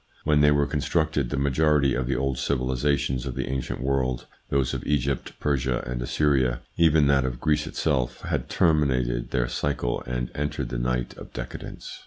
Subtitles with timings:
[0.23, 4.73] When they were constructed the majority of the old civilisations of the ancient world, those
[4.73, 10.31] of Egypt, Persia, and Assyria, even that of Greece itself, had terminated their cycle and
[10.33, 11.99] entered the night of decadence.